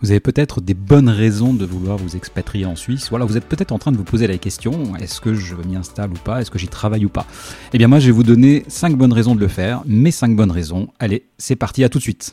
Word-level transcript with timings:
Vous 0.00 0.12
avez 0.12 0.20
peut-être 0.20 0.60
des 0.60 0.74
bonnes 0.74 1.08
raisons 1.08 1.52
de 1.52 1.64
vouloir 1.64 1.96
vous 1.96 2.14
expatrier 2.14 2.64
en 2.66 2.76
Suisse. 2.76 3.08
Voilà, 3.10 3.24
vous 3.24 3.36
êtes 3.36 3.46
peut-être 3.46 3.72
en 3.72 3.80
train 3.80 3.90
de 3.90 3.96
vous 3.96 4.04
poser 4.04 4.28
la 4.28 4.38
question 4.38 4.94
est-ce 4.96 5.20
que 5.20 5.34
je 5.34 5.56
m'y 5.56 5.74
installe 5.74 6.10
ou 6.10 6.18
pas? 6.22 6.40
Est-ce 6.40 6.52
que 6.52 6.58
j'y 6.58 6.68
travaille 6.68 7.04
ou 7.04 7.08
pas? 7.08 7.26
Eh 7.72 7.78
bien, 7.78 7.88
moi, 7.88 7.98
je 7.98 8.06
vais 8.06 8.12
vous 8.12 8.22
donner 8.22 8.62
5 8.68 8.96
bonnes 8.96 9.12
raisons 9.12 9.34
de 9.34 9.40
le 9.40 9.48
faire. 9.48 9.82
Mes 9.86 10.12
5 10.12 10.36
bonnes 10.36 10.52
raisons. 10.52 10.88
Allez, 11.00 11.24
c'est 11.38 11.56
parti, 11.56 11.82
à 11.82 11.88
tout 11.88 11.98
de 11.98 12.04
suite. 12.04 12.32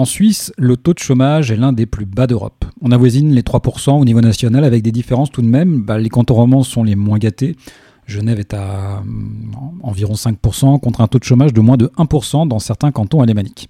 En 0.00 0.06
Suisse, 0.06 0.50
le 0.56 0.78
taux 0.78 0.94
de 0.94 0.98
chômage 0.98 1.50
est 1.50 1.56
l'un 1.56 1.74
des 1.74 1.84
plus 1.84 2.06
bas 2.06 2.26
d'Europe. 2.26 2.64
On 2.80 2.90
avoisine 2.90 3.34
les 3.34 3.42
3% 3.42 4.00
au 4.00 4.04
niveau 4.06 4.22
national 4.22 4.64
avec 4.64 4.82
des 4.82 4.92
différences 4.92 5.30
tout 5.30 5.42
de 5.42 5.46
même. 5.46 5.82
Bah, 5.82 5.98
les 5.98 6.08
cantons 6.08 6.36
romans 6.36 6.62
sont 6.62 6.82
les 6.82 6.96
moins 6.96 7.18
gâtés. 7.18 7.54
Genève 8.06 8.40
est 8.40 8.54
à 8.54 9.02
mm, 9.04 9.52
environ 9.82 10.14
5% 10.14 10.80
contre 10.80 11.02
un 11.02 11.06
taux 11.06 11.18
de 11.18 11.24
chômage 11.24 11.52
de 11.52 11.60
moins 11.60 11.76
de 11.76 11.88
1% 11.98 12.48
dans 12.48 12.58
certains 12.58 12.92
cantons 12.92 13.20
alémaniques. 13.20 13.68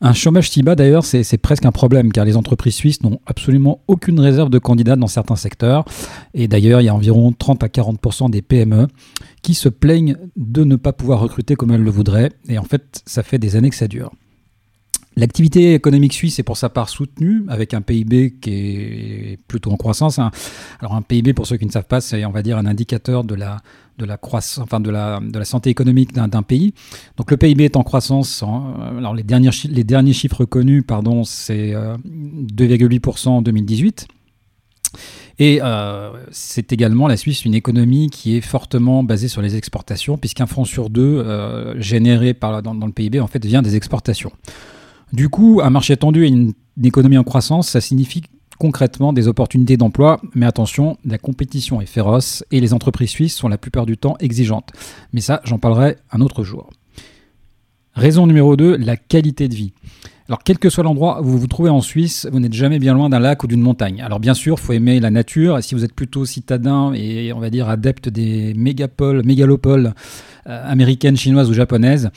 Un 0.00 0.12
chômage 0.12 0.50
si 0.50 0.62
bas 0.62 0.76
d'ailleurs, 0.76 1.04
c'est 1.04 1.36
presque 1.36 1.66
un 1.66 1.72
problème 1.72 2.12
car 2.12 2.24
les 2.24 2.36
entreprises 2.36 2.76
suisses 2.76 3.02
n'ont 3.02 3.18
absolument 3.26 3.80
aucune 3.88 4.20
réserve 4.20 4.50
de 4.50 4.60
candidats 4.60 4.94
dans 4.94 5.08
certains 5.08 5.34
secteurs. 5.34 5.84
Et 6.32 6.46
d'ailleurs, 6.46 6.80
il 6.80 6.84
y 6.84 6.90
a 6.90 6.94
environ 6.94 7.32
30 7.36 7.64
à 7.64 7.66
40% 7.66 8.30
des 8.30 8.40
PME 8.40 8.86
qui 9.42 9.54
se 9.54 9.68
plaignent 9.68 10.16
de 10.36 10.62
ne 10.62 10.76
pas 10.76 10.92
pouvoir 10.92 11.18
recruter 11.18 11.56
comme 11.56 11.72
elles 11.72 11.82
le 11.82 11.90
voudraient. 11.90 12.30
Et 12.48 12.56
en 12.56 12.64
fait, 12.64 13.02
ça 13.04 13.24
fait 13.24 13.40
des 13.40 13.56
années 13.56 13.70
que 13.70 13.74
ça 13.76 13.88
dure. 13.88 14.12
L'activité 15.18 15.72
économique 15.72 16.12
suisse 16.12 16.38
est 16.38 16.42
pour 16.42 16.58
sa 16.58 16.68
part 16.68 16.90
soutenue 16.90 17.44
avec 17.48 17.72
un 17.72 17.80
PIB 17.80 18.34
qui 18.38 18.50
est 18.50 19.38
plutôt 19.48 19.70
en 19.72 19.76
croissance. 19.76 20.18
Hein. 20.18 20.30
Alors 20.80 20.94
un 20.94 21.00
PIB, 21.00 21.32
pour 21.32 21.46
ceux 21.46 21.56
qui 21.56 21.64
ne 21.64 21.70
savent 21.70 21.86
pas, 21.86 22.02
c'est 22.02 22.22
on 22.26 22.32
va 22.32 22.42
dire 22.42 22.58
un 22.58 22.66
indicateur 22.66 23.24
de 23.24 23.34
la 23.34 23.56
de 23.98 24.04
la 24.04 24.18
croissance, 24.18 24.62
enfin 24.62 24.78
de 24.78 24.90
la, 24.90 25.20
de 25.20 25.38
la 25.38 25.44
santé 25.46 25.70
économique 25.70 26.12
d'un 26.12 26.42
pays. 26.42 26.74
Donc 27.16 27.30
le 27.30 27.38
PIB 27.38 27.64
est 27.64 27.76
en 27.76 27.82
croissance. 27.82 28.42
Euh, 28.42 28.98
alors 28.98 29.14
les 29.14 29.22
derniers, 29.22 29.48
les 29.70 29.84
derniers 29.84 30.12
chiffres 30.12 30.44
connus, 30.44 30.82
pardon, 30.82 31.24
c'est 31.24 31.72
2,8% 31.72 33.28
euh, 33.28 33.30
en 33.30 33.42
2018. 33.42 34.06
Et 35.38 35.60
euh, 35.62 36.10
c'est 36.30 36.74
également 36.74 37.08
la 37.08 37.16
Suisse 37.16 37.44
une 37.46 37.54
économie 37.54 38.08
qui 38.10 38.36
est 38.36 38.40
fortement 38.42 39.02
basée 39.02 39.28
sur 39.28 39.40
les 39.40 39.56
exportations, 39.56 40.18
puisqu'un 40.18 40.46
franc 40.46 40.64
sur 40.64 40.90
deux 40.90 41.24
généré 41.78 42.34
par, 42.34 42.62
dans, 42.62 42.74
dans, 42.74 42.86
le 42.86 42.92
PIB 42.92 43.20
en 43.20 43.26
fait 43.26 43.44
vient 43.44 43.62
des 43.62 43.76
exportations. 43.76 44.32
Du 45.12 45.28
coup, 45.28 45.60
un 45.62 45.70
marché 45.70 45.96
tendu 45.96 46.24
et 46.24 46.28
une, 46.28 46.52
économie 46.82 47.16
en 47.16 47.24
croissance, 47.24 47.68
ça 47.68 47.80
signifie 47.80 48.22
concrètement 48.58 49.12
des 49.12 49.28
opportunités 49.28 49.76
d'emploi, 49.76 50.20
mais 50.34 50.46
attention, 50.46 50.98
la 51.04 51.18
compétition 51.18 51.80
est 51.80 51.86
féroce 51.86 52.44
et 52.50 52.60
les 52.60 52.74
entreprises 52.74 53.10
suisses 53.10 53.34
sont 53.34 53.48
la 53.48 53.58
plupart 53.58 53.86
du 53.86 53.96
temps 53.96 54.16
exigeantes. 54.20 54.70
Mais 55.12 55.20
ça, 55.20 55.40
j'en 55.44 55.58
parlerai 55.58 55.96
un 56.10 56.20
autre 56.20 56.42
jour. 56.42 56.68
Raison 57.94 58.26
numéro 58.26 58.56
2, 58.56 58.76
la 58.76 58.96
qualité 58.96 59.48
de 59.48 59.54
vie. 59.54 59.72
Alors, 60.28 60.42
quel 60.42 60.58
que 60.58 60.68
soit 60.70 60.82
l'endroit 60.82 61.20
où 61.22 61.24
vous 61.24 61.38
vous 61.38 61.46
trouvez 61.46 61.70
en 61.70 61.80
Suisse, 61.80 62.28
vous 62.32 62.40
n'êtes 62.40 62.52
jamais 62.52 62.80
bien 62.80 62.94
loin 62.94 63.08
d'un 63.08 63.20
lac 63.20 63.44
ou 63.44 63.46
d'une 63.46 63.60
montagne. 63.60 64.02
Alors, 64.02 64.18
bien 64.18 64.34
sûr, 64.34 64.56
il 64.58 64.62
faut 64.62 64.72
aimer 64.72 64.98
la 64.98 65.10
nature. 65.10 65.62
Si 65.62 65.74
vous 65.74 65.84
êtes 65.84 65.94
plutôt 65.94 66.24
citadin 66.24 66.92
et, 66.94 67.32
on 67.32 67.38
va 67.38 67.48
dire, 67.48 67.68
adepte 67.68 68.08
des 68.08 68.52
mégapoles, 68.54 69.24
mégalopoles 69.24 69.94
euh, 70.48 70.70
américaines, 70.70 71.16
chinoises 71.16 71.50
ou 71.50 71.54
japonaises, 71.54 72.10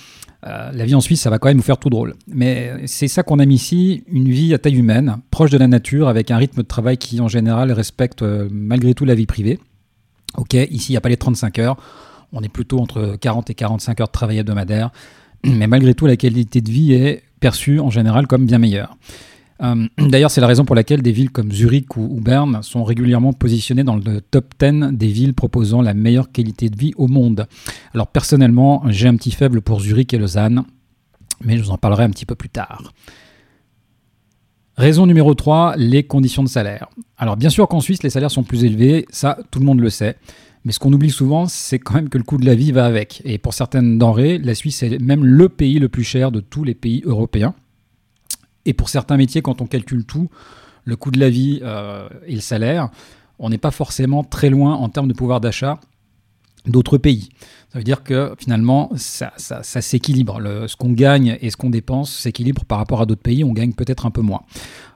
euh, 0.48 0.72
la 0.72 0.86
vie 0.86 0.96
en 0.96 1.02
Suisse, 1.02 1.22
ça 1.22 1.30
va 1.30 1.40
quand 1.40 1.50
même 1.50 1.58
vous 1.58 1.64
faire 1.64 1.78
tout 1.78 1.90
drôle. 1.90 2.16
Mais 2.28 2.74
c'est 2.86 3.08
ça 3.08 3.24
qu'on 3.24 3.40
aime 3.40 3.52
ici, 3.52 4.04
une 4.08 4.30
vie 4.30 4.54
à 4.54 4.58
taille 4.58 4.78
humaine, 4.78 5.18
proche 5.32 5.50
de 5.52 5.58
la 5.58 5.68
nature, 5.68 6.08
avec 6.08 6.32
un 6.32 6.38
rythme 6.38 6.62
de 6.62 6.68
travail 6.68 6.98
qui, 6.98 7.20
en 7.20 7.28
général, 7.28 7.72
respecte 7.72 8.22
euh, 8.22 8.48
malgré 8.52 8.94
tout 8.94 9.06
la 9.06 9.16
vie 9.16 9.26
privée. 9.26 9.60
Ok, 10.38 10.54
ici, 10.54 10.92
il 10.92 10.94
n'y 10.94 10.98
a 10.98 11.02
pas 11.02 11.10
les 11.10 11.18
35 11.18 11.60
heures. 11.60 11.78
On 12.32 12.42
est 12.42 12.50
plutôt 12.50 12.80
entre 12.80 13.18
40 13.20 13.50
et 13.50 13.56
45 13.56 14.00
heures 14.00 14.08
de 14.08 14.12
travail 14.12 14.38
hebdomadaire. 14.38 14.92
Mais 15.44 15.68
malgré 15.68 15.94
tout, 15.94 16.06
la 16.06 16.16
qualité 16.16 16.62
de 16.62 16.70
vie 16.70 16.94
est 16.94 17.24
perçue 17.40 17.80
en 17.80 17.90
général 17.90 18.28
comme 18.28 18.46
bien 18.46 18.60
meilleure. 18.60 18.96
Euh, 19.62 19.88
d'ailleurs, 19.98 20.32
c'est 20.32 20.42
la 20.42 20.48
raison 20.48 20.66
pour 20.66 20.76
laquelle 20.76 21.02
des 21.02 21.12
villes 21.12 21.32
comme 21.32 21.52
Zurich 21.52 21.96
ou, 21.98 22.20
Berne 22.22 22.62
sont 22.64 22.84
régulièrement 22.84 23.34
positionnées 23.34 23.84
dans 23.84 23.96
le 23.96 24.22
top 24.22 24.54
10 24.60 24.94
des 24.94 25.08
villes 25.08 25.34
proposant 25.34 25.82
la 25.82 25.94
meilleure 25.94 26.32
qualité 26.32 26.70
de 26.70 26.78
vie 26.78 26.94
au 26.98 27.08
monde. 27.08 27.48
Alors 27.94 28.08
personnellement, 28.08 28.84
j'ai 28.88 29.08
un 29.08 29.16
petit 29.16 29.32
faible 29.32 29.62
pour 29.62 29.82
Zurich 29.82 30.14
et 30.14 30.18
Lausanne, 30.18 30.64
mais 31.44 31.58
je 31.58 31.64
vous 31.64 31.72
en 31.72 31.78
parlerai 31.78 32.04
un 32.04 32.10
petit 32.10 32.26
peu 32.26 32.36
plus 32.36 32.50
tard. 32.50 32.94
Raison 34.78 35.06
numéro 35.06 35.34
3, 35.34 35.76
les 35.76 36.04
conditions 36.04 36.44
de 36.44 36.48
salaire. 36.48 36.88
Alors 37.18 37.36
bien 37.36 37.50
sûr 37.50 37.68
qu'en 37.68 37.82
Suisse, 37.82 38.02
les 38.02 38.10
salaires 38.10 38.32
sont 38.32 38.44
plus 38.44 38.64
élevés, 38.64 39.06
ça 39.10 39.38
tout 39.52 39.60
le 39.60 39.66
monde 39.66 39.82
le 39.82 39.90
sait. 39.90 40.16
Mais 40.66 40.72
ce 40.72 40.80
qu'on 40.80 40.92
oublie 40.92 41.10
souvent, 41.10 41.48
c'est 41.48 41.80
quand 41.80 41.96
même 41.96 42.10
que 42.10 42.18
le 42.18 42.24
coût 42.24 42.38
de 42.38 42.46
la 42.46 42.56
vie 42.56 42.72
va 42.72 42.86
avec. 42.86 43.22
Et 43.26 43.38
pour 43.38 43.54
certaines 43.54 43.98
denrées, 43.98 44.38
la 44.38 44.56
Suisse 44.56 44.84
est 44.84 45.00
même 45.00 45.26
le 45.26 45.48
pays 45.50 45.80
le 45.80 45.90
plus 45.90 46.04
cher 46.04 46.32
de 46.32 46.42
tous 46.42 46.64
les 46.64 46.76
pays 46.76 47.02
européens. 47.06 47.56
Et 48.70 48.74
pour 48.74 48.88
certains 48.88 49.18
métiers, 49.18 49.42
quand 49.42 49.64
on 49.64 49.66
calcule 49.66 50.06
tout, 50.06 50.30
le 50.84 50.96
coût 50.96 51.10
de 51.10 51.20
la 51.20 51.32
vie 51.32 51.60
euh, 51.64 52.08
et 52.28 52.36
le 52.36 52.40
salaire, 52.40 52.90
on 53.40 53.50
n'est 53.50 53.58
pas 53.58 53.72
forcément 53.72 54.24
très 54.24 54.52
loin 54.52 54.76
en 54.76 54.90
termes 54.90 55.08
de 55.08 55.14
pouvoir 55.14 55.42
d'achat 55.42 55.80
d'autres 56.68 57.00
pays. 57.00 57.30
Ça 57.74 57.80
veut 57.80 57.84
dire 57.84 58.04
que 58.04 58.36
finalement, 58.38 58.92
ça, 58.96 59.32
s'équilibre. 59.64 60.40
Ce 60.68 60.76
qu'on 60.76 60.92
gagne 60.92 61.40
et 61.42 61.50
ce 61.50 61.58
qu'on 61.58 61.72
dépense 61.72 62.14
s'équilibre 62.14 62.64
par 62.64 62.78
rapport 62.78 63.02
à 63.02 63.08
d'autres 63.08 63.24
pays. 63.24 63.44
On 63.44 63.54
gagne 63.54 63.74
peut-être 63.74 64.06
un 64.06 64.12
peu 64.12 64.22
moins. 64.22 64.44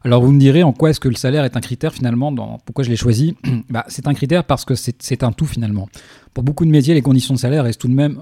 Alors 0.03 0.21
vous 0.21 0.31
me 0.31 0.39
direz 0.39 0.61
en 0.61 0.71
quoi 0.71 0.91
est-ce 0.91 0.99
que 0.99 1.09
le 1.09 1.15
salaire 1.15 1.43
est 1.43 1.57
un 1.57 1.61
critère 1.61 1.95
finalement 1.95 2.31
Pourquoi 2.63 2.83
je 2.83 2.91
l'ai 2.91 2.95
choisi? 2.95 3.35
Bah, 3.71 3.85
C'est 3.87 4.07
un 4.07 4.13
critère 4.13 4.43
parce 4.43 4.65
que 4.65 4.75
c'est 4.75 5.23
un 5.23 5.31
tout 5.31 5.47
finalement. 5.47 5.89
Pour 6.35 6.43
beaucoup 6.43 6.65
de 6.65 6.69
métiers, 6.69 6.93
les 6.93 7.01
conditions 7.01 7.33
de 7.33 7.39
salaire 7.39 7.63
restent 7.63 7.81
tout 7.81 7.87
de 7.87 7.95
même, 7.95 8.21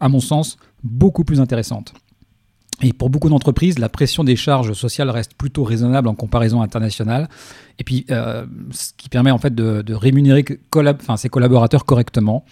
à 0.00 0.08
mon 0.08 0.18
sens, 0.18 0.56
beaucoup 0.82 1.22
plus 1.22 1.40
intéressantes. 1.40 1.94
Et 2.82 2.92
pour 2.92 3.10
beaucoup 3.10 3.28
d'entreprises, 3.28 3.78
la 3.78 3.88
pression 3.88 4.24
des 4.24 4.34
charges 4.34 4.72
sociales 4.72 5.08
reste 5.08 5.34
plutôt 5.34 5.62
raisonnable 5.62 6.08
en 6.08 6.14
comparaison 6.14 6.62
internationale. 6.62 7.28
Et 7.78 7.84
puis, 7.84 8.04
euh, 8.10 8.44
ce 8.72 8.92
qui 8.96 9.08
permet 9.08 9.30
en 9.30 9.38
fait 9.38 9.54
de, 9.54 9.94
rémunérer 9.94 10.44
ses 11.16 11.28
collaborateurs 11.28 11.84
correctement. 11.84 12.44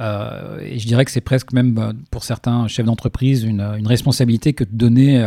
Euh, 0.00 0.58
et 0.60 0.78
je 0.78 0.86
dirais 0.86 1.04
que 1.04 1.10
c'est 1.10 1.20
presque 1.20 1.52
même 1.52 1.78
euh, 1.78 1.92
pour 2.10 2.24
certains 2.24 2.66
chefs 2.66 2.86
d'entreprise 2.86 3.44
une, 3.44 3.62
responsabilité 3.86 4.52
que 4.54 4.64
de 4.64 4.72
donner, 4.72 5.24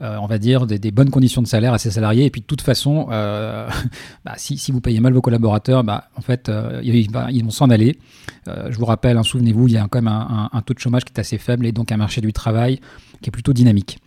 on 0.00 0.26
va 0.26 0.38
dire, 0.38 0.66
des, 0.66 0.90
bonnes 0.90 1.10
conditions 1.10 1.42
de 1.42 1.46
salaire 1.46 1.74
à 1.74 1.78
ses 1.78 1.90
salariés. 1.90 2.24
Et 2.24 2.30
puis 2.30 2.40
de 2.40 2.46
toute 2.46 2.62
façon, 2.62 3.06
bah, 4.24 4.34
si, 4.36 4.72
vous 4.72 4.80
payez 4.80 5.00
mal 5.00 5.12
vos 5.12 5.20
collaborateurs, 5.20 5.84
bah, 5.84 6.08
en 6.16 6.20
fait, 6.20 6.50
ils, 6.82 7.10
vont 7.44 7.50
s'en 7.50 7.70
aller. 7.70 7.98
je 8.46 8.76
vous 8.76 8.86
rappelle, 8.86 9.18
hein, 9.18 9.22
souvenez-vous, 9.22 9.68
il 9.68 9.74
y 9.74 9.76
a 9.76 9.86
quand 9.88 10.00
même 10.00 10.08
un, 10.08 10.62
taux 10.64 10.74
de 10.74 10.78
chômage 10.78 11.04
qui 11.04 11.12
est 11.14 11.20
assez 11.20 11.38
faible 11.38 11.66
et 11.66 11.72
donc 11.72 11.92
un 11.92 11.96
marché 11.96 12.20
du 12.20 12.32
travail 12.32 12.80
qui 13.20 13.28
est 13.28 13.32
plutôt 13.32 13.52
dynamique. 13.52 13.98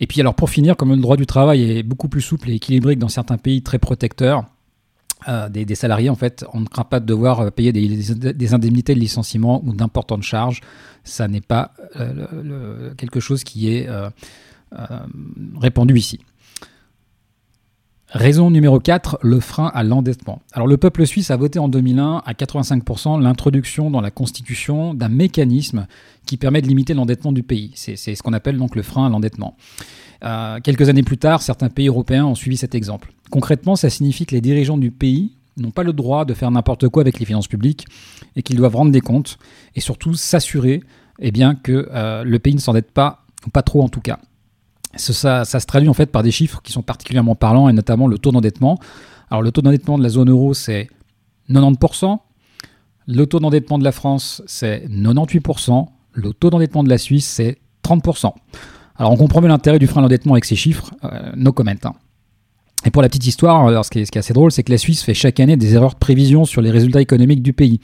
Et 0.00 0.06
puis 0.06 0.20
alors 0.20 0.34
pour 0.34 0.50
finir, 0.50 0.76
comme 0.76 0.90
le 0.90 0.96
droit 0.96 1.16
du 1.16 1.26
travail 1.26 1.78
est 1.78 1.82
beaucoup 1.82 2.08
plus 2.08 2.22
souple 2.22 2.50
et 2.50 2.54
équilibré 2.54 2.94
que 2.94 3.00
dans 3.00 3.08
certains 3.08 3.36
pays 3.36 3.62
très 3.62 3.78
protecteurs, 3.78 4.44
euh, 5.28 5.48
des, 5.50 5.74
salariés, 5.74 6.08
en 6.08 6.14
fait, 6.14 6.44
on 6.54 6.60
ne 6.60 6.66
craint 6.66 6.84
pas 6.84 6.98
de 6.98 7.04
devoir 7.04 7.40
euh, 7.40 7.50
payer 7.50 7.72
des, 7.72 8.54
indemnités 8.54 8.94
de 8.94 9.00
licenciement 9.00 9.62
ou 9.66 9.74
d'importantes 9.74 10.22
charges. 10.22 10.62
Ça 11.04 11.28
n'est 11.28 11.42
pas 11.42 11.72
euh, 11.96 12.94
quelque 12.94 13.20
chose 13.20 13.44
qui 13.44 13.70
est 13.70 13.88
répandu 15.60 15.96
ici. 15.96 16.20
Raison 18.12 18.50
numéro 18.50 18.80
4, 18.80 19.20
le 19.22 19.38
frein 19.38 19.70
à 19.72 19.84
l'endettement. 19.84 20.42
Alors 20.52 20.66
le 20.66 20.76
peuple 20.76 21.06
suisse 21.06 21.30
a 21.30 21.36
voté 21.36 21.60
en 21.60 21.68
2001 21.68 22.22
à 22.26 22.32
85% 22.32 23.22
l'introduction 23.22 23.88
dans 23.88 24.00
la 24.00 24.10
Constitution 24.10 24.94
d'un 24.94 25.08
mécanisme 25.08 25.86
qui 26.26 26.36
permet 26.36 26.60
de 26.60 26.66
limiter 26.66 26.92
l'endettement 26.92 27.30
du 27.30 27.44
pays. 27.44 27.70
C'est 27.76 27.96
ce 27.96 28.20
qu'on 28.20 28.32
appelle 28.32 28.58
donc 28.58 28.74
le 28.74 28.82
frein 28.82 29.06
à 29.06 29.08
l'endettement. 29.08 29.56
Euh, 30.24 30.58
quelques 30.58 30.88
années 30.88 31.04
plus 31.04 31.18
tard, 31.18 31.40
certains 31.40 31.68
pays 31.68 31.86
européens 31.86 32.26
ont 32.26 32.34
suivi 32.34 32.56
cet 32.56 32.74
exemple. 32.74 33.12
Concrètement, 33.30 33.76
ça 33.76 33.90
signifie 33.90 34.26
que 34.26 34.34
les 34.34 34.40
dirigeants 34.40 34.78
du 34.78 34.90
pays 34.90 35.36
n'ont 35.56 35.70
pas 35.70 35.84
le 35.84 35.92
droit 35.92 36.24
de 36.24 36.34
faire 36.34 36.50
n'importe 36.50 36.88
quoi 36.88 37.02
avec 37.02 37.20
les 37.20 37.26
finances 37.26 37.46
publiques 37.46 37.86
et 38.34 38.42
qu'ils 38.42 38.56
doivent 38.56 38.74
rendre 38.74 38.90
des 38.90 39.00
comptes 39.00 39.38
et 39.76 39.80
surtout 39.80 40.14
s'assurer 40.14 40.82
eh 41.20 41.30
que 41.62 41.88
euh, 41.92 42.24
le 42.24 42.38
pays 42.40 42.56
ne 42.56 42.60
s'endette 42.60 42.90
pas, 42.90 43.24
ou 43.46 43.50
pas 43.50 43.62
trop 43.62 43.82
en 43.82 43.88
tout 43.88 44.00
cas. 44.00 44.18
Ça, 44.96 45.44
se 45.44 45.66
traduit 45.66 45.88
en 45.88 45.94
fait 45.94 46.06
par 46.06 46.22
des 46.22 46.30
chiffres 46.30 46.60
qui 46.62 46.72
sont 46.72 46.82
particulièrement 46.82 47.34
parlants 47.34 47.68
et 47.68 47.72
notamment 47.72 48.08
le 48.08 48.18
taux 48.18 48.32
d'endettement. 48.32 48.78
Alors 49.30 49.42
le 49.42 49.52
taux 49.52 49.62
d'endettement 49.62 49.98
de 49.98 50.02
la 50.02 50.08
zone 50.08 50.30
euro 50.30 50.54
c'est 50.54 50.88
90%, 51.48 52.18
le 53.06 53.26
taux 53.26 53.38
d'endettement 53.38 53.78
de 53.78 53.84
la 53.84 53.92
France 53.92 54.42
c'est 54.46 54.86
98%, 54.88 55.86
le 56.12 56.32
taux 56.32 56.50
d'endettement 56.50 56.82
de 56.82 56.88
la 56.88 56.98
Suisse 56.98 57.26
c'est 57.26 57.58
30%. 57.84 58.32
Alors 58.96 59.12
on 59.12 59.16
comprend 59.16 59.40
mieux 59.40 59.48
l'intérêt 59.48 59.78
du 59.78 59.86
frein 59.86 60.00
à 60.00 60.02
l'endettement 60.02 60.34
avec 60.34 60.44
ces 60.44 60.56
chiffres, 60.56 60.90
euh, 61.04 61.30
no 61.36 61.52
comment. 61.52 61.70
Hein. 61.70 61.94
Et 62.84 62.90
pour 62.90 63.02
la 63.02 63.08
petite 63.08 63.26
histoire, 63.26 63.66
alors 63.66 63.84
ce, 63.84 63.90
qui 63.90 64.00
est, 64.00 64.04
ce 64.06 64.10
qui 64.10 64.18
est 64.18 64.20
assez 64.20 64.32
drôle, 64.32 64.50
c'est 64.50 64.62
que 64.62 64.72
la 64.72 64.78
Suisse 64.78 65.02
fait 65.02 65.14
chaque 65.14 65.38
année 65.38 65.56
des 65.56 65.74
erreurs 65.74 65.92
de 65.92 65.98
prévision 65.98 66.44
sur 66.44 66.62
les 66.62 66.70
résultats 66.70 67.00
économiques 67.00 67.42
du 67.42 67.52
pays. 67.52 67.80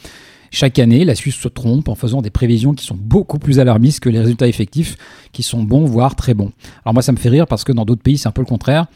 Chaque 0.51 0.79
année, 0.79 1.05
la 1.05 1.15
Suisse 1.15 1.37
se 1.37 1.49
trompe 1.49 1.89
en 1.89 1.95
faisant 1.95 2.23
des 2.23 2.31
prévisions 2.31 2.75
qui 2.75 2.85
sont 2.85 2.97
beaucoup 2.99 3.39
plus 3.39 3.59
alarmistes 3.59 4.01
que 4.01 4.09
les 4.09 4.21
résultats 4.21 4.49
effectifs, 4.49 4.97
qui 5.33 5.43
sont 5.43 5.63
bons, 5.63 5.85
voire 5.85 6.17
très 6.17 6.35
bons. 6.35 6.53
Alors 6.85 6.95
moi, 6.95 7.03
ça 7.03 7.13
me 7.13 7.17
fait 7.17 7.29
rire 7.29 7.47
parce 7.47 7.65
que 7.65 7.73
dans 7.73 7.85
d'autres 7.85 8.03
pays, 8.03 8.19
c'est 8.19 8.29
un 8.29 8.33
peu 8.33 8.43
le 8.43 8.47
contraire. 8.47 8.87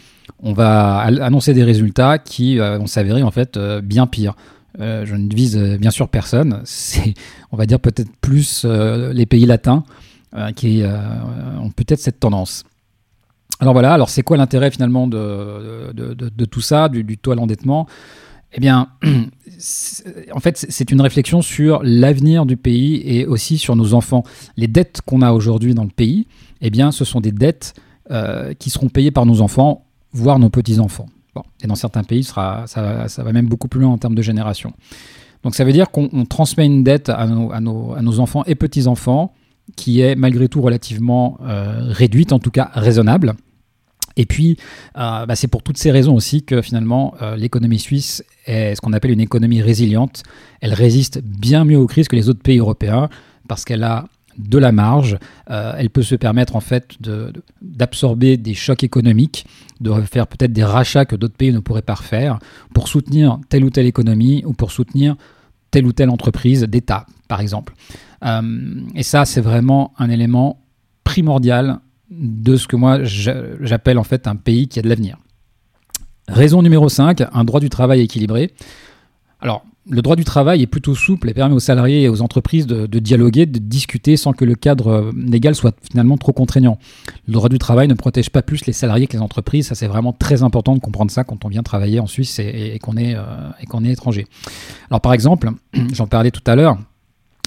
On 0.43 0.53
va 0.53 0.99
annoncer 0.99 1.55
des 1.55 1.65
résultats 1.65 2.19
qui 2.19 2.59
euh, 2.59 2.79
vont 2.79 2.87
s'avérer 2.87 3.23
en 3.23 3.31
fait 3.31 3.57
euh, 3.57 3.81
bien 3.81 4.07
pires. 4.07 4.35
Euh, 4.81 5.05
je 5.05 5.17
ne 5.17 5.33
vise 5.35 5.59
bien 5.81 5.91
sûr 5.91 6.09
personne. 6.09 6.61
C'est, 6.65 7.15
on 7.53 7.57
va 7.57 7.67
dire 7.67 7.81
peut-être 7.81 8.11
plus 8.21 8.65
les 8.65 9.27
pays 9.27 9.47
latins 9.47 9.85
qui 10.55 10.85
ont 10.85 11.71
peut-être 11.71 11.99
cette 11.99 12.21
tendance. 12.21 12.63
Alors 13.59 13.75
voilà, 13.75 13.93
alors 13.93 14.09
c'est 14.09 14.23
quoi 14.23 14.37
l'intérêt 14.37 14.71
finalement 14.71 15.09
de, 15.09 15.93
tout 16.49 16.61
ça, 16.61 16.89
du, 16.89 17.03
du 17.03 17.19
taux 17.19 17.33
à 17.33 17.35
l'endettement? 17.35 17.89
Eh 18.53 18.61
bien, 18.61 18.89
en 20.33 20.41
fait, 20.41 20.67
c'est 20.69 20.91
une 20.91 21.01
réflexion 21.01 21.43
sur 21.43 21.81
l'avenir 21.83 22.47
du 22.47 22.57
pays 22.57 23.03
et 23.05 23.27
aussi 23.27 23.59
sur 23.59 23.77
nos 23.77 23.95
enfants. 23.95 24.25
Les 24.57 24.67
dettes 24.67 25.01
qu'on 25.07 25.23
a 25.23 25.33
aujourd'hui 25.33 25.75
dans 25.75 25.85
le 25.85 25.91
pays, 25.91 26.27
eh 26.61 26.71
bien, 26.71 26.91
ce 26.91 27.05
sont 27.05 27.21
des 27.21 27.33
dettes 27.33 27.75
euh, 28.11 28.55
qui 28.55 28.71
seront 28.71 28.89
payées 28.89 29.13
par 29.13 29.27
nos 29.27 29.41
enfants, 29.41 29.85
voire 30.13 30.39
nos 30.39 30.51
petits-enfants. 30.51 31.07
Et 31.63 31.67
dans 31.67 31.75
certains 31.77 32.03
pays, 32.03 32.25
ça, 32.25 32.65
va 32.75 33.33
même 33.33 33.47
beaucoup 33.47 33.69
plus 33.69 33.81
loin 33.81 33.93
en 33.93 33.99
termes 33.99 34.15
de 34.15 34.23
génération. 34.23 34.73
Donc 35.43 35.55
ça 35.55 35.65
veut 35.65 35.73
dire 35.73 35.91
qu'on 35.91 36.25
transmet 36.27 36.67
une 36.67 36.85
dette 36.85 37.09
à 37.09 37.27
nos, 37.27 38.21
enfants 38.21 38.43
et 38.47 38.55
petits-enfants 38.55 39.33
qui 39.77 40.01
est 40.01 40.17
malgré 40.17 40.49
tout 40.49 40.61
relativement 40.61 41.39
euh, 41.43 41.87
réduite, 41.91 42.33
en 42.33 42.41
tout 42.41 42.51
cas 42.51 42.71
raisonnable. 42.75 43.35
Et 44.17 44.27
puis, 44.27 44.57
euh, 44.97 45.27
bah, 45.27 45.37
c'est 45.37 45.49
pour 45.49 45.63
toutes 45.63 45.79
ces 45.79 45.91
raisons 45.91 46.15
aussi 46.15 46.43
que 46.43 46.63
finalement, 46.63 47.15
euh, 47.23 47.37
l'économie 47.37 47.79
suisse 47.79 48.25
est 48.47 48.75
ce 48.75 48.81
qu'on 48.81 48.93
appelle 48.93 49.13
une 49.13 49.21
économie 49.21 49.63
résiliente. 49.63 50.23
Elle 50.61 50.75
résiste 50.75 51.21
bien 51.23 51.65
mieux 51.65 51.79
aux 51.79 51.87
crises 51.87 52.09
que 52.09 52.17
les 52.17 52.29
autres 52.29 52.43
pays 52.43 52.59
européens 52.59 53.09
parce 53.49 53.65
qu'elle 53.65 53.85
a 53.85 54.07
de 54.39 54.59
la 54.59 54.73
marge. 54.73 55.19
Euh, 55.51 55.75
elle 55.77 55.91
peut 55.91 56.03
se 56.03 56.15
permettre 56.15 56.57
en 56.57 56.61
fait 56.61 56.97
d'absorber 57.61 58.37
des 58.37 58.55
chocs 58.55 58.85
économiques, 58.85 59.47
de 59.81 59.93
faire 60.03 60.27
peut-être 60.27 60.53
des 60.53 60.65
rachats 60.65 61.05
que 61.05 61.17
d'autres 61.17 61.37
pays 61.37 61.53
ne 61.53 61.61
pourraient 61.61 61.83
pas 61.83 61.97
faire 61.97 62.39
pour 62.75 62.89
soutenir 62.89 63.39
telle 63.49 63.65
ou 63.65 63.71
telle 63.71 63.87
économie 63.87 64.43
ou 64.47 64.53
pour 64.53 64.71
soutenir 64.71 65.17
telle 65.71 65.87
ou 65.87 65.93
telle 65.93 66.11
entreprise 66.11 66.63
d'État, 66.63 67.07
par 67.29 67.41
exemple. 67.41 67.75
et 68.95 69.03
ça, 69.03 69.25
c'est 69.25 69.41
vraiment 69.41 69.93
un 69.99 70.11
élément 70.11 70.61
primordial 71.05 71.81
de 72.11 72.57
ce 72.57 72.67
que 72.67 72.77
moi 72.77 73.05
j'appelle 73.05 73.99
en 73.99 74.05
fait 74.05 74.27
un 74.27 74.37
pays 74.37 74.69
qui 74.69 74.79
a 74.79 74.83
de 74.83 74.89
l'avenir. 74.89 75.17
Raison 76.29 76.63
numéro 76.63 76.89
5, 76.89 77.23
un 77.33 77.45
droit 77.45 77.61
du 77.61 77.71
travail 77.71 78.01
équilibré. 78.01 78.53
Alors, 79.41 79.65
le 79.89 80.03
droit 80.03 80.15
du 80.15 80.25
travail 80.25 80.63
est 80.63 80.67
plutôt 80.67 80.95
souple 80.95 81.31
et 81.31 81.35
permet 81.35 81.55
aux 81.55 81.61
salariés 81.61 82.03
et 82.03 82.09
aux 82.09 82.23
entreprises 82.23 82.67
de, 82.67 82.87
dialoguer, 82.99 83.47
de 83.47 83.59
discuter 83.59 84.17
sans 84.17 84.33
que 84.33 84.45
le 84.45 84.55
cadre 84.55 84.89
euh, 84.89 85.11
légal 85.17 85.55
soit 85.55 85.75
finalement 85.91 86.17
trop 86.19 86.33
contraignant. 86.33 86.79
Le 87.27 87.33
droit 87.33 87.49
du 87.49 87.59
travail 87.59 87.89
ne 87.89 87.95
protège 87.95 88.31
pas 88.31 88.43
plus 88.43 88.67
les 88.67 88.73
salariés 88.73 89.07
que 89.07 89.15
les 89.15 89.23
entreprises. 89.23 89.69
Ça, 89.69 89.75
c'est 89.75 89.87
vraiment 89.89 90.13
très 90.13 90.43
important 90.43 90.75
de 90.75 90.81
comprendre 90.81 91.11
ça 91.11 91.25
quand 91.25 91.45
on 91.45 91.49
vient 91.49 91.63
travailler 91.63 91.99
en 91.99 92.07
Suisse 92.07 92.39
et, 92.39 92.79
qu'on 92.81 92.97
est, 92.97 93.15
euh, 93.17 93.51
est 93.61 93.91
étranger. 93.91 94.27
Alors, 94.91 95.01
par 95.01 95.15
exemple, 95.15 95.51
j'en 95.93 96.07
parlais 96.07 96.31
tout 96.31 96.43
à 96.47 96.55
l'heure, 96.55 96.79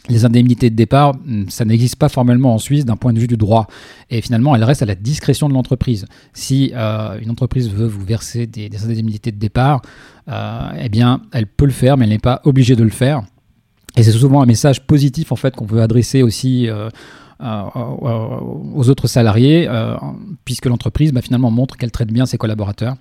les 0.10 0.26
indemnités 0.26 0.70
de 0.70 0.76
départ, 0.76 1.16
hmm, 1.26 1.46
ça 1.50 1.66
n'existe 1.66 1.96
pas 1.96 2.10
formellement 2.10 2.54
en 2.54 2.58
Suisse 2.58 2.86
d'un 2.86 2.98
point 2.98 3.14
de 3.14 3.20
vue 3.20 3.28
du 3.28 3.38
droit. 3.38 3.68
Et 4.10 4.22
finalement, 4.22 4.56
elles 4.56 4.64
restent 4.64 4.82
à 4.82 4.86
la 4.86 4.96
discrétion 4.96 5.48
de 5.48 5.54
l'entreprise. 5.54 6.06
Si 6.34 6.72
euh, 6.76 7.18
une 7.22 7.30
entreprise 7.30 7.70
veut 7.70 7.88
vous 7.88 8.04
verser 8.04 8.46
des, 8.46 8.70
indemnités 8.84 9.32
de 9.32 9.38
départ, 9.38 9.82
euh, 10.28 10.70
eh 10.80 10.90
bien, 10.90 11.22
elle 11.32 11.48
peut 11.48 11.66
le 11.66 11.72
faire, 11.72 11.98
mais 11.98 12.06
elle 12.06 12.12
n'est 12.12 12.20
pas 12.20 12.42
obligée 12.44 12.76
de 12.76 12.84
le 12.84 12.90
faire. 12.90 13.24
Et 13.96 14.04
c'est 14.04 14.12
souvent 14.12 14.42
un 14.42 14.46
message 14.46 14.82
positif 14.82 15.32
en 15.32 15.36
fait 15.36 15.56
qu'on 15.56 15.66
veut 15.66 15.82
adresser 15.82 16.24
aussi 16.24 16.68
euh, 16.68 16.90
aux 17.40 18.90
autres 18.90 19.08
salariés, 19.08 19.70
puisque 20.46 20.66
l'entreprise 20.66 21.12
bah, 21.12 21.22
finalement 21.22 21.52
montre 21.52 21.78
qu'elle 21.78 21.92
traite 21.92 22.12
bien 22.12 22.26
ses 22.26 22.38
collaborateurs. 22.38 22.96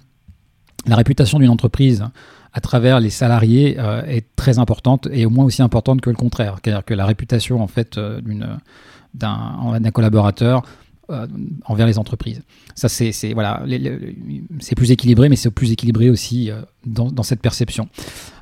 La 0.86 0.96
réputation 0.96 1.38
d'une 1.38 1.50
entreprise 1.50 2.04
à 2.52 2.60
travers 2.60 3.00
les 3.00 3.10
salariés 3.10 3.76
euh, 3.78 4.02
est 4.04 4.26
très 4.36 4.58
importante 4.58 5.08
et 5.10 5.26
au 5.26 5.30
moins 5.30 5.44
aussi 5.44 5.62
importante 5.62 6.00
que 6.00 6.10
le 6.10 6.16
contraire. 6.16 6.58
C'est-à-dire 6.62 6.84
que 6.84 6.94
la 6.94 7.06
réputation 7.06 7.62
en 7.62 7.66
fait 7.66 7.98
euh, 7.98 8.20
d'un 9.14 9.90
collaborateur 9.92 10.62
euh, 11.10 11.26
envers 11.64 11.86
les 11.86 11.98
entreprises. 11.98 12.42
C'est 12.74 13.34
plus 14.76 14.90
équilibré, 14.90 15.28
mais 15.28 15.36
c'est 15.36 15.50
plus 15.50 15.72
équilibré 15.72 16.10
aussi 16.10 16.50
dans, 16.84 17.22
cette 17.22 17.40
perception. 17.40 17.88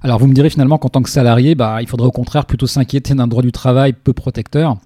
Alors, 0.02 0.18
vous 0.18 0.26
me 0.26 0.34
direz 0.34 0.50
finalement 0.50 0.78
qu'en 0.78 0.88
tant 0.88 1.02
que 1.02 1.10
salarié, 1.10 1.54
bah, 1.54 1.82
il 1.82 1.88
faudrait 1.88 2.06
au 2.06 2.12
contraire 2.12 2.46
plutôt 2.46 2.66
s'inquiéter 2.66 3.14
d'un 3.14 3.26
droit 3.26 3.42
du 3.42 3.52
travail 3.52 3.92
peu 3.92 4.12
protecteur. 4.12 4.76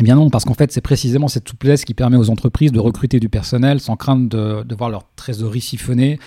Eh 0.00 0.02
bien 0.02 0.16
non, 0.16 0.30
parce 0.30 0.44
qu'en 0.44 0.54
fait, 0.54 0.70
c'est 0.70 0.80
précisément 0.80 1.28
cette 1.28 1.48
souplesse 1.48 1.84
qui 1.84 1.94
permet 1.94 2.16
aux 2.16 2.30
entreprises 2.30 2.72
de 2.72 2.78
recruter 2.78 3.20
du 3.20 3.28
personnel 3.28 3.80
sans 3.80 3.96
crainte 3.96 4.28
de, 4.28 4.62
de 4.62 4.74
voir 4.74 4.90
leur 4.90 5.04
trésorerie 5.16 5.60
siphonnée, 5.60 6.18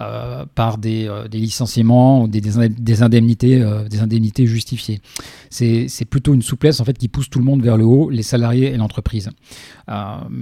euh, 0.00 0.46
par 0.54 0.78
des, 0.78 1.06
euh, 1.08 1.28
des, 1.28 1.36
licenciements 1.36 2.22
ou 2.22 2.28
des, 2.28 2.40
euh, 2.58 3.00
indemnités 3.02 4.46
justifiées. 4.46 5.02
C'est 5.50 6.04
plutôt 6.08 6.32
une 6.32 6.40
souplesse 6.40 6.80
en 6.80 6.86
fait 6.86 6.96
qui 6.96 7.08
pousse 7.08 7.28
tout 7.28 7.38
le 7.38 7.44
monde 7.44 7.62
vers 7.62 7.76
le 7.76 7.84
haut, 7.84 8.08
les 8.08 8.22
salariés 8.22 8.72
et 8.72 8.78
l'entreprise. 8.78 9.28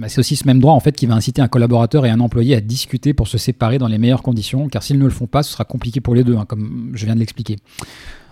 c'est 0.07 0.19
aussi 0.19 0.37
ce 0.37 0.47
même 0.47 0.61
droit 0.61 0.73
en 0.73 0.79
fait 0.79 0.95
qui 0.95 1.07
va 1.07 1.15
inciter 1.15 1.41
un 1.41 1.49
collaborateur 1.49 2.05
et 2.05 2.09
un 2.09 2.21
employé 2.21 2.55
à 2.55 2.61
discuter 2.61 3.13
pour 3.13 3.27
se 3.27 3.37
séparer 3.37 3.79
dans 3.79 3.87
les 3.87 3.97
meilleures 3.97 4.23
conditions, 4.23 4.69
car 4.69 4.81
s'ils 4.81 4.97
ne 4.97 5.03
le 5.03 5.09
font 5.09 5.27
pas, 5.27 5.43
ce 5.43 5.51
sera 5.51 5.65
compliqué 5.65 5.99
pour 5.99 6.15
les 6.15 6.23
deux, 6.23 6.37
hein, 6.37 6.45
comme 6.47 6.91
je 6.93 7.05
viens 7.05 7.15
de 7.15 7.19
l'expliquer. 7.19 7.57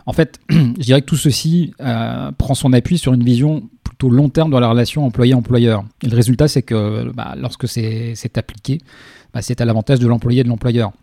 En 0.05 0.13
fait, 0.13 0.39
je 0.49 0.55
dirais 0.79 1.01
que 1.01 1.07
tout 1.07 1.17
ceci 1.17 1.73
prend 2.37 2.53
son 2.53 2.71
appui 2.71 2.97
sur 2.97 3.11
une 3.11 3.23
vision 3.25 3.69
plutôt 3.83 4.09
long 4.09 4.29
terme 4.29 4.49
dans 4.49 4.61
la 4.61 4.69
relation 4.69 5.05
employé-employeur. 5.05 5.83
Et 6.03 6.07
le 6.07 6.15
résultat, 6.15 6.47
c'est 6.47 6.61
que 6.61 7.11
bah, 7.11 7.35
lorsque 7.37 7.67
c'est 7.67 8.37
appliqué, 8.37 8.77
bah, 9.33 9.41
c'est 9.41 9.59
à 9.59 9.65
l'avantage 9.65 9.99
de 9.99 10.07
l'employé 10.07 10.39
et 10.39 10.43
de 10.45 10.49
l'employeur. 10.49 10.93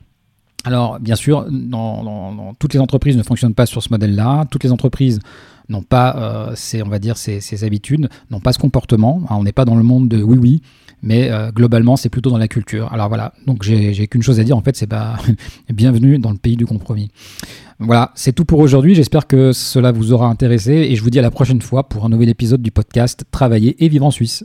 Alors, 0.64 0.99
bien 0.99 1.14
sûr, 1.14 1.46
dans, 1.50 2.55
toutes 2.58 2.75
les 2.75 2.81
entreprises 2.81 3.16
ne 3.16 3.22
fonctionnent 3.22 3.55
pas 3.55 3.66
sur 3.66 3.82
ce 3.82 3.90
modèle-là. 3.90 4.46
Toutes 4.50 4.64
les 4.64 4.72
entreprises 4.72 5.20
n'ont 5.69 5.82
pas, 5.82 6.16
euh, 6.16 6.52
ces, 6.55 6.82
on 6.82 6.88
va 6.88 6.99
dire, 6.99 7.16
ces, 7.16 7.64
habitudes, 7.64 8.08
n'ont 8.31 8.40
pas 8.40 8.52
ce 8.52 8.58
comportement. 8.58 9.22
on 9.31 9.43
n'est 9.43 9.52
pas 9.52 9.64
dans 9.64 9.76
le 9.76 9.82
monde 9.82 10.08
de 10.08 10.22
oui, 10.22 10.38
oui, 10.38 10.62
mais 11.02 11.31
euh, 11.31 11.50
globalement, 11.52 11.96
c'est 11.96 12.08
plutôt 12.08 12.31
dans 12.31 12.38
la 12.38 12.49
culture. 12.49 12.93
Alors 12.93 13.08
voilà, 13.08 13.34
donc 13.46 13.62
j'ai 13.62 14.06
qu'une 14.08 14.22
chose 14.22 14.40
à 14.40 14.44
dire, 14.44 14.56
en 14.56 14.62
fait, 14.62 14.76
c'est 14.76 14.87
pas 14.87 15.16
bienvenue 15.72 16.19
dans 16.19 16.31
le 16.31 16.38
pays 16.38 16.56
du 16.56 16.66
compromis. 16.66 17.11
Voilà, 17.78 18.12
c'est 18.14 18.32
tout 18.32 18.44
pour 18.44 18.61
aujourd'hui. 18.61 18.94
J'espère 18.94 19.26
que 19.26 19.52
cela 19.52 19.93
vous 19.93 20.12
aura 20.12 20.28
intéressé 20.28 20.72
et 20.72 20.97
je 20.97 21.02
vous 21.02 21.11
dis 21.11 21.18
à 21.18 21.23
la 21.23 21.30
prochaine 21.30 21.61
fois 21.61 21.88
pour 21.88 22.04
un 22.04 22.09
nouvel 22.09 22.28
épisode 22.28 22.62
du 22.62 22.71
podcast 22.71 23.25
Travailler 23.30 23.85
et 23.85 23.88
vivre 23.88 24.06
en 24.06 24.11
Suisse. 24.11 24.44